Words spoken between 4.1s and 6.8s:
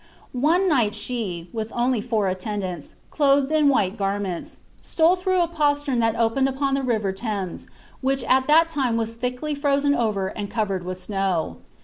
ments* stole through a postern that opened upon